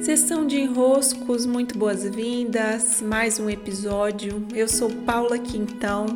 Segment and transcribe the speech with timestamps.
[0.00, 3.02] Sessão de enroscos, muito boas-vindas.
[3.02, 4.46] Mais um episódio.
[4.54, 6.06] Eu sou Paula Quintão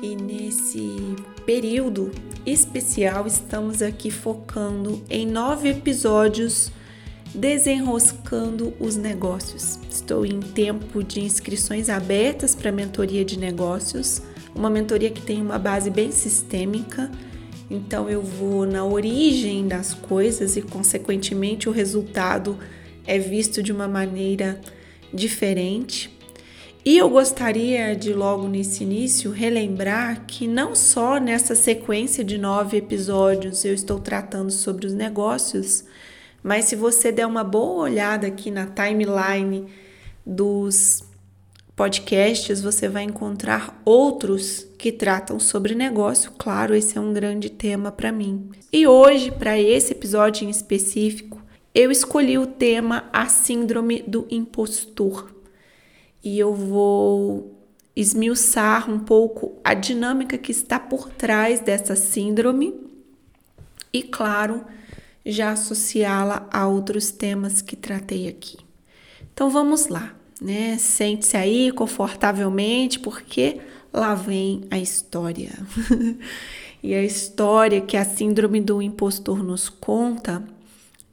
[0.00, 2.12] e nesse período
[2.46, 6.70] especial estamos aqui focando em nove episódios
[7.34, 9.80] desenroscando os negócios.
[9.90, 14.22] Estou em tempo de inscrições abertas para mentoria de negócios,
[14.54, 17.10] uma mentoria que tem uma base bem sistêmica.
[17.68, 22.56] Então eu vou na origem das coisas e consequentemente o resultado
[23.06, 24.60] é visto de uma maneira
[25.12, 26.10] diferente.
[26.84, 32.78] E eu gostaria de, logo nesse início, relembrar que não só nessa sequência de nove
[32.78, 35.84] episódios eu estou tratando sobre os negócios,
[36.42, 39.66] mas se você der uma boa olhada aqui na timeline
[40.24, 41.04] dos
[41.76, 46.32] podcasts, você vai encontrar outros que tratam sobre negócio.
[46.38, 48.50] Claro, esse é um grande tema para mim.
[48.72, 51.39] E hoje, para esse episódio em específico,
[51.74, 55.32] eu escolhi o tema A Síndrome do Impostor
[56.22, 57.56] e eu vou
[57.94, 62.74] esmiuçar um pouco a dinâmica que está por trás dessa síndrome
[63.92, 64.64] e, claro,
[65.24, 68.56] já associá-la a outros temas que tratei aqui.
[69.32, 70.76] Então vamos lá, né?
[70.78, 73.60] Sente-se aí confortavelmente, porque
[73.92, 75.52] lá vem a história.
[76.82, 80.42] e a história que a síndrome do impostor nos conta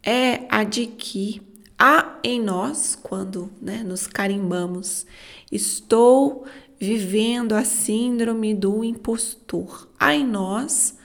[0.04, 1.42] é a de que
[1.78, 5.06] há em nós, quando né, nos carimbamos,
[5.52, 6.46] estou
[6.80, 9.90] vivendo a síndrome do impostor.
[10.00, 10.98] Há em nós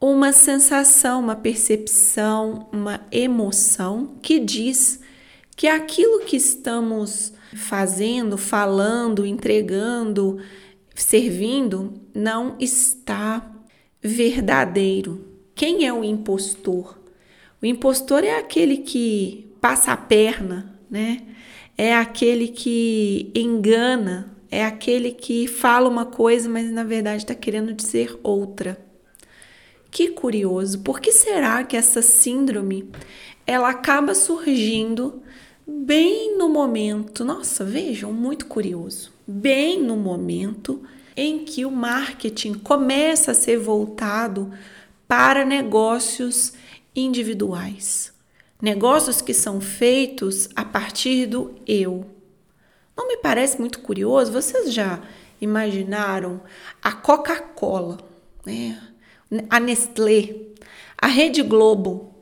[0.00, 5.00] uma sensação, uma percepção, uma emoção que diz
[5.56, 10.38] que aquilo que estamos fazendo, falando, entregando,
[10.94, 13.50] servindo não está
[14.02, 15.26] verdadeiro.
[15.54, 16.98] Quem é o impostor?
[17.66, 21.22] O impostor é aquele que passa a perna, né?
[21.76, 27.72] É aquele que engana, é aquele que fala uma coisa, mas na verdade está querendo
[27.74, 28.78] dizer outra.
[29.90, 32.88] Que curioso, por que será que essa síndrome
[33.44, 35.20] ela acaba surgindo
[35.66, 37.24] bem no momento?
[37.24, 39.12] Nossa, vejam, muito curioso.
[39.26, 40.84] Bem no momento
[41.16, 44.52] em que o marketing começa a ser voltado
[45.08, 46.52] para negócios
[46.96, 48.12] individuais.
[48.60, 52.06] Negócios que são feitos a partir do eu.
[52.96, 54.32] Não me parece muito curioso?
[54.32, 55.02] Vocês já
[55.40, 56.40] imaginaram
[56.82, 57.98] a Coca-Cola,
[58.44, 58.80] né?
[59.50, 60.34] a Nestlé,
[60.96, 62.14] a Rede Globo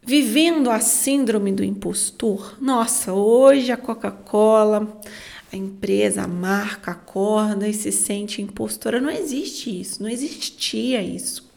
[0.00, 2.56] vivendo a síndrome do impostor?
[2.60, 5.00] Nossa, hoje a Coca-Cola,
[5.52, 9.00] a empresa, a marca acorda e se sente impostora.
[9.00, 11.49] Não existe isso, não existia isso.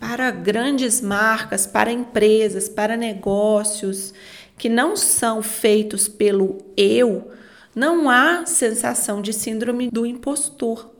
[0.00, 4.14] Para grandes marcas, para empresas, para negócios
[4.56, 7.30] que não são feitos pelo eu,
[7.74, 10.90] não há sensação de síndrome do impostor.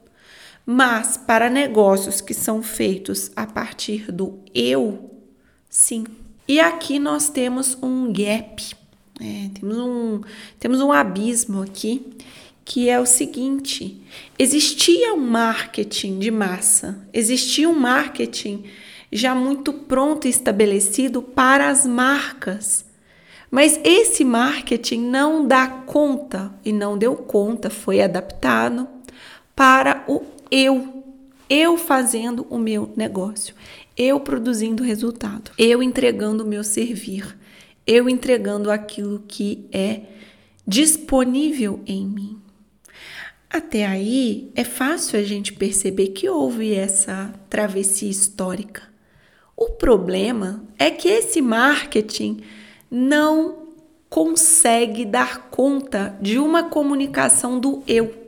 [0.65, 5.11] Mas para negócios que são feitos a partir do eu,
[5.71, 6.05] sim.
[6.47, 8.75] E aqui nós temos um gap,
[9.21, 10.21] é, temos, um,
[10.61, 12.17] temos um abismo aqui
[12.69, 13.99] que é o seguinte:
[14.39, 18.65] existia um marketing de massa, existia um marketing
[19.11, 22.85] já muito pronto e estabelecido para as marcas.
[23.51, 28.87] Mas esse marketing não dá conta e não deu conta, foi adaptado
[29.57, 31.03] para o eu,
[31.49, 33.55] eu fazendo o meu negócio,
[33.97, 37.35] eu produzindo resultado, eu entregando o meu servir,
[37.87, 40.03] eu entregando aquilo que é
[40.67, 42.48] disponível em mim.
[43.51, 48.83] Até aí é fácil a gente perceber que houve essa travessia histórica.
[49.57, 52.43] O problema é que esse marketing
[52.91, 53.69] não
[54.09, 58.27] consegue dar conta de uma comunicação do eu.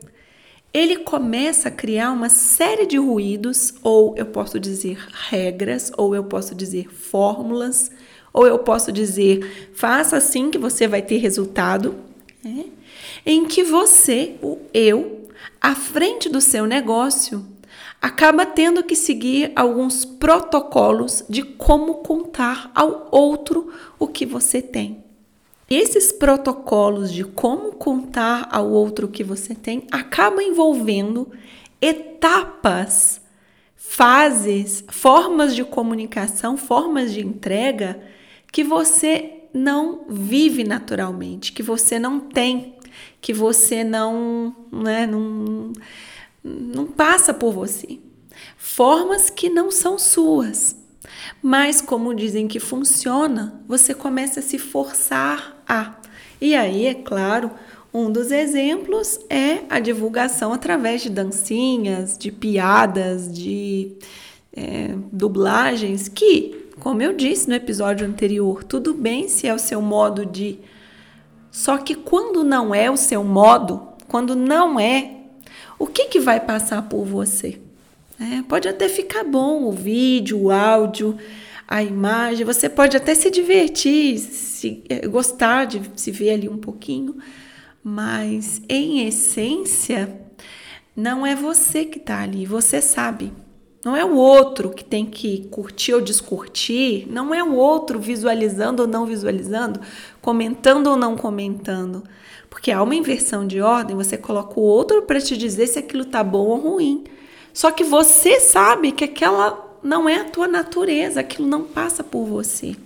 [0.72, 4.98] Ele começa a criar uma série de ruídos, ou eu posso dizer
[5.28, 7.90] regras, ou eu posso dizer fórmulas,
[8.32, 11.96] ou eu posso dizer faça assim que você vai ter resultado.
[12.42, 12.66] Né?
[13.24, 15.28] em que você, o eu,
[15.60, 17.44] à frente do seu negócio,
[18.00, 25.04] acaba tendo que seguir alguns protocolos de como contar ao outro o que você tem.
[25.68, 31.30] Esses protocolos de como contar ao outro o que você tem acabam envolvendo
[31.80, 33.20] etapas,
[33.76, 38.00] fases, formas de comunicação, formas de entrega
[38.50, 42.80] que você não vive naturalmente, que você não tem
[43.20, 45.72] que você não, né, não,
[46.42, 47.98] não passa por você.
[48.56, 50.76] Formas que não são suas.
[51.42, 55.96] Mas como dizem que funciona, você começa a se forçar a.
[56.40, 57.50] E aí, é claro,
[57.92, 63.92] um dos exemplos é a divulgação através de dancinhas, de piadas, de
[64.52, 69.82] é, dublagens, que, como eu disse no episódio anterior, tudo bem se é o seu
[69.82, 70.58] modo de.
[71.52, 75.18] Só que quando não é o seu modo, quando não é,
[75.78, 77.60] o que, que vai passar por você?
[78.18, 81.16] É, pode até ficar bom o vídeo, o áudio,
[81.68, 86.58] a imagem, você pode até se divertir, se, é, gostar de se ver ali um
[86.58, 87.16] pouquinho,
[87.82, 90.20] mas em essência,
[90.96, 93.32] não é você que está ali, você sabe.
[93.84, 98.82] Não é o outro que tem que curtir ou descurtir, não é o outro visualizando
[98.82, 99.80] ou não visualizando,
[100.20, 102.04] comentando ou não comentando.
[102.50, 106.04] Porque há uma inversão de ordem, você coloca o outro para te dizer se aquilo
[106.04, 107.04] tá bom ou ruim.
[107.54, 112.26] Só que você sabe que aquela não é a tua natureza, aquilo não passa por
[112.26, 112.76] você.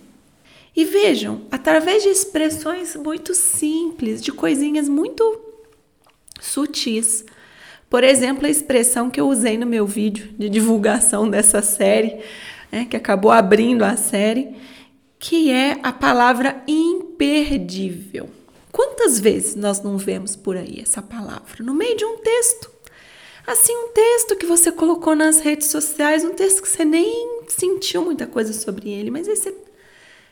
[0.77, 5.41] E vejam, através de expressões muito simples, de coisinhas muito
[6.41, 7.25] sutis.
[7.95, 12.19] Por exemplo, a expressão que eu usei no meu vídeo de divulgação dessa série,
[12.73, 14.53] né, que acabou abrindo a série,
[15.17, 18.29] que é a palavra imperdível.
[18.73, 21.63] Quantas vezes nós não vemos por aí essa palavra?
[21.63, 22.69] No meio de um texto.
[23.47, 28.05] Assim, um texto que você colocou nas redes sociais, um texto que você nem sentiu
[28.05, 29.55] muita coisa sobre ele, mas aí você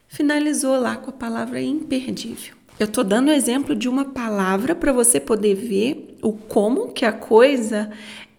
[0.09, 2.57] finalizou lá com a palavra imperdível.
[2.83, 7.05] Eu estou dando o exemplo de uma palavra para você poder ver o como que
[7.05, 7.93] a coisa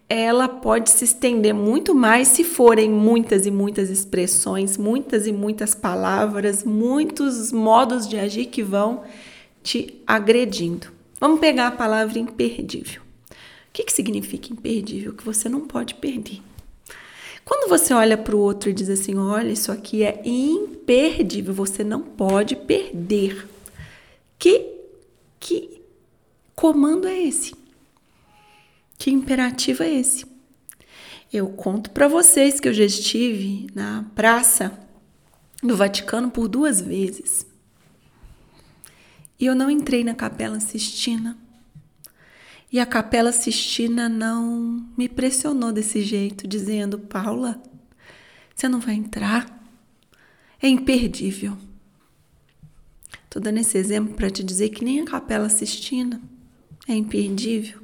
[0.10, 5.74] ela pode se estender muito mais se forem muitas e muitas expressões, muitas e muitas
[5.74, 9.04] palavras, muitos modos de agir que vão
[9.64, 10.88] te agredindo.
[11.22, 13.02] Vamos pegar a palavra imperdível.
[13.02, 13.36] O
[13.72, 15.14] que, que significa imperdível?
[15.14, 16.42] Que você não pode perder.
[17.46, 21.82] Quando você olha para o outro e diz assim: olha, isso aqui é imperdível, você
[21.82, 23.53] não pode perder.
[24.44, 24.78] Que,
[25.40, 25.82] que
[26.54, 27.56] comando é esse?
[28.98, 30.26] Que imperativo é esse?
[31.32, 34.78] Eu conto para vocês que eu já estive na praça
[35.62, 37.48] do Vaticano por duas vezes.
[39.40, 41.38] E eu não entrei na Capela Sistina.
[42.70, 47.64] E a Capela Sistina não me pressionou desse jeito, dizendo: Paula,
[48.54, 49.66] você não vai entrar?
[50.62, 51.58] É imperdível.
[53.34, 56.22] Estou dando esse exemplo para te dizer que nem a Capela Sistina
[56.88, 57.80] é imperdível.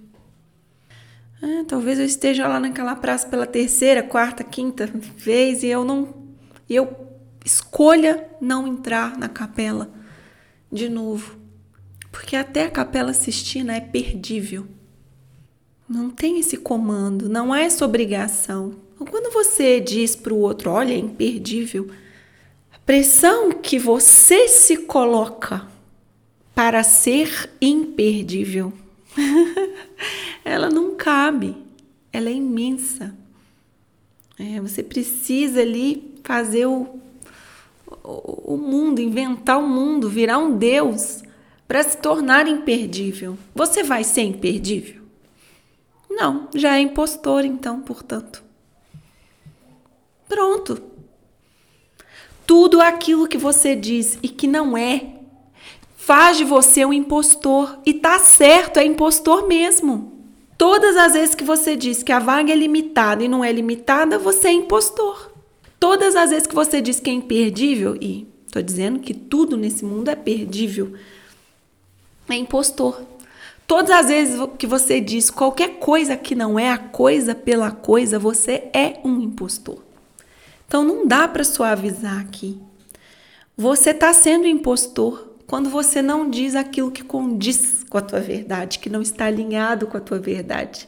[1.42, 4.86] É, talvez eu esteja lá naquela praça pela terceira, quarta, quinta
[5.18, 6.14] vez e eu não.
[6.70, 6.96] Eu
[7.44, 9.92] escolha não entrar na capela
[10.72, 11.40] de novo.
[12.12, 14.68] Porque até a Capela Sistina é perdível.
[15.90, 18.76] Não tem esse comando, não é essa obrigação.
[19.00, 21.90] Quando você diz para o outro, olha, é imperdível,
[22.90, 25.68] pressão que você se coloca
[26.56, 28.74] para ser imperdível,
[30.44, 31.56] ela não cabe,
[32.12, 33.16] ela é imensa.
[34.40, 37.00] É, você precisa ali fazer o,
[38.04, 41.22] o, o mundo, inventar o mundo, virar um Deus
[41.68, 43.38] para se tornar imperdível.
[43.54, 45.04] Você vai ser imperdível?
[46.10, 48.44] Não, já é impostor, então, portanto.
[50.28, 50.89] Pronto.
[52.50, 55.06] Tudo aquilo que você diz e que não é,
[55.96, 57.78] faz de você um impostor.
[57.86, 60.14] E tá certo, é impostor mesmo.
[60.58, 64.18] Todas as vezes que você diz que a vaga é limitada e não é limitada,
[64.18, 65.32] você é impostor.
[65.80, 69.86] Todas as vezes que você diz que é imperdível, e tô dizendo que tudo nesse
[69.86, 70.94] mundo é perdível,
[72.28, 73.00] é impostor.
[73.68, 78.18] Todas as vezes que você diz qualquer coisa que não é a coisa pela coisa,
[78.18, 79.88] você é um impostor.
[80.70, 82.62] Então não dá para suavizar aqui.
[83.58, 88.78] Você está sendo impostor quando você não diz aquilo que condiz com a tua verdade,
[88.78, 90.88] que não está alinhado com a tua verdade.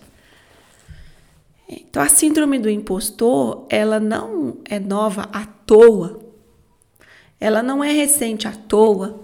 [1.68, 6.20] Então a síndrome do impostor, ela não é nova à toa.
[7.40, 9.20] Ela não é recente à toa.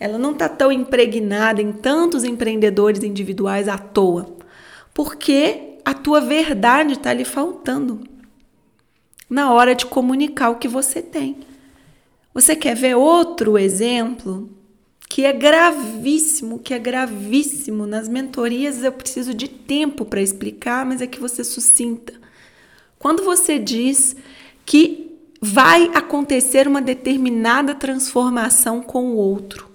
[0.00, 4.36] Ela não está tão impregnada em tantos empreendedores individuais à toa,
[4.92, 8.15] porque a tua verdade está lhe faltando
[9.28, 11.36] na hora de comunicar o que você tem.
[12.32, 14.48] Você quer ver outro exemplo
[15.08, 17.86] que é gravíssimo, que é gravíssimo.
[17.86, 22.12] Nas mentorias eu preciso de tempo para explicar, mas é que você sucinta.
[22.98, 24.16] Quando você diz
[24.64, 29.70] que vai acontecer uma determinada transformação com o outro,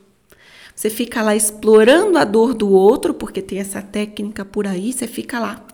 [0.76, 5.08] você fica lá explorando a dor do outro, porque tem essa técnica por aí, você
[5.08, 5.66] fica lá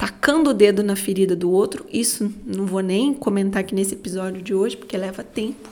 [0.00, 1.84] tacando o dedo na ferida do outro.
[1.92, 5.68] Isso não vou nem comentar aqui nesse episódio de hoje, porque leva tempo.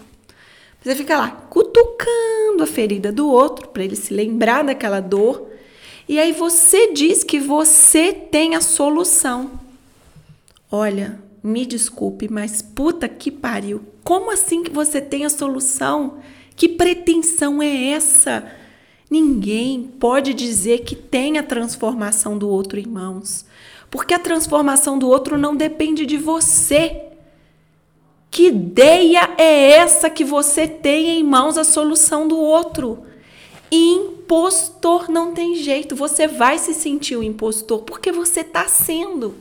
[0.82, 5.48] Você fica lá cutucando a ferida do outro para ele se lembrar daquela dor.
[6.06, 9.50] E aí você diz que você tem a solução.
[10.70, 13.80] Olha, me desculpe, mas puta que pariu.
[14.04, 16.18] Como assim que você tem a solução?
[16.54, 18.44] Que pretensão é essa?
[19.10, 23.46] Ninguém pode dizer que tem a transformação do outro em mãos,
[23.90, 27.04] porque a transformação do outro não depende de você.
[28.30, 33.04] Que ideia é essa que você tem em mãos a solução do outro?
[33.70, 39.34] Impostor não tem jeito, você vai se sentir o um impostor porque você está sendo.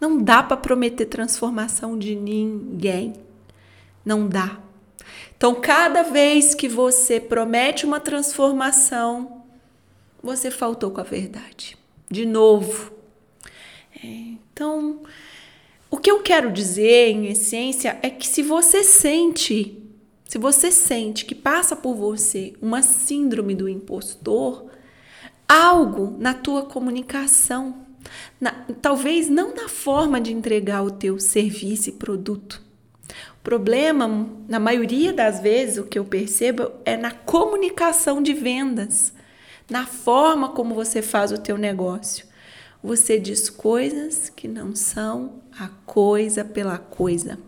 [0.00, 3.14] Não dá para prometer transformação de ninguém.
[4.04, 4.58] Não dá.
[5.36, 9.42] Então, cada vez que você promete uma transformação,
[10.22, 11.76] você faltou com a verdade.
[12.12, 12.92] De novo.
[14.04, 15.00] É, então,
[15.90, 19.82] o que eu quero dizer, em essência, é que se você sente,
[20.26, 24.66] se você sente que passa por você uma síndrome do impostor,
[25.48, 27.76] algo na tua comunicação,
[28.38, 28.52] na,
[28.82, 32.60] talvez não na forma de entregar o teu serviço e produto,
[33.42, 39.14] problema, na maioria das vezes, o que eu percebo é na comunicação de vendas,
[39.70, 42.26] na forma como você faz o teu negócio.
[42.82, 47.38] Você diz coisas que não são a coisa pela coisa.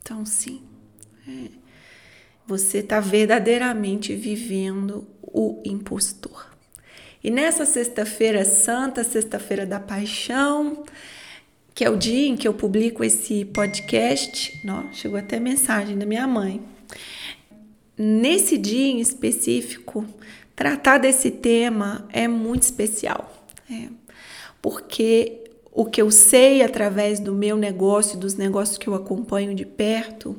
[0.00, 0.62] Então, sim,
[1.28, 1.50] é,
[2.46, 6.50] você está verdadeiramente vivendo o impostor.
[7.22, 10.82] E nessa sexta-feira santa, sexta-feira da paixão,
[11.74, 14.58] que é o dia em que eu publico esse podcast.
[14.64, 16.62] Não, chegou até mensagem da minha mãe.
[18.02, 20.06] Nesse dia em específico,
[20.56, 23.88] tratar desse tema é muito especial, é,
[24.62, 29.66] porque o que eu sei através do meu negócio, dos negócios que eu acompanho de
[29.66, 30.34] perto,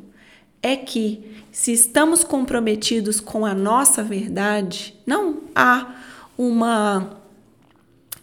[0.60, 6.02] é que se estamos comprometidos com a nossa verdade, não há
[6.36, 7.22] uma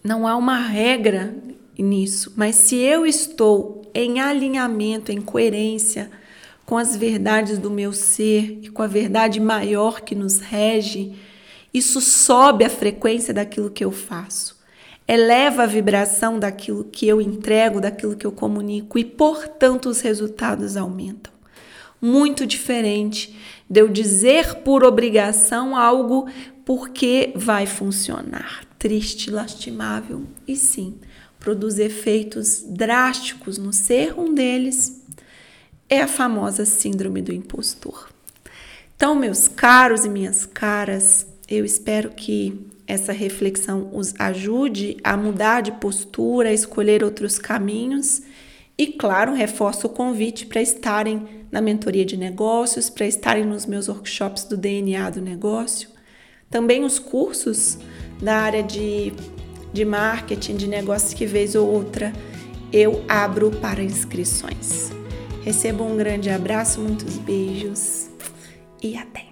[0.02, 1.33] não há uma regra
[1.78, 6.11] nisso, mas se eu estou em alinhamento, em coerência
[6.69, 11.15] com as verdades do meu ser e com a verdade maior que nos rege,
[11.73, 14.55] isso sobe a frequência daquilo que eu faço,
[15.09, 20.77] eleva a vibração daquilo que eu entrego, daquilo que eu comunico e, portanto, os resultados
[20.77, 21.33] aumentam.
[22.03, 23.35] Muito diferente
[23.69, 26.29] de eu dizer por obrigação algo
[26.67, 28.67] porque vai funcionar.
[28.79, 30.99] Triste, lastimável e sim,
[31.41, 34.99] produz efeitos drásticos no ser, um deles
[35.88, 38.09] é a famosa síndrome do impostor.
[38.97, 45.61] Então, meus caros e minhas caras, eu espero que essa reflexão os ajude a mudar
[45.61, 48.23] de postura, a escolher outros caminhos
[48.76, 53.88] e, claro, reforço o convite para estarem na mentoria de negócios, para estarem nos meus
[53.88, 55.88] workshops do DNA do negócio,
[56.50, 57.78] também os cursos
[58.21, 59.12] da área de
[59.73, 62.12] de marketing, de negócios que vez ou outra
[62.73, 64.98] eu abro para inscrições.
[65.49, 68.11] Receba um grande abraço, muitos beijos
[68.83, 69.27] e até!